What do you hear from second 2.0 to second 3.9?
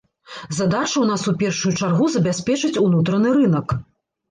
забяспечыць унутраны рынак.